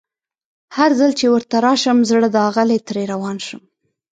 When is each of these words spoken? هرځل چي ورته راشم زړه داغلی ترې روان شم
هرځل 0.77 1.11
چي 1.19 1.25
ورته 1.29 1.55
راشم 1.65 1.97
زړه 2.09 2.27
داغلی 2.37 2.79
ترې 2.87 3.03
روان 3.13 3.37
شم 3.45 3.61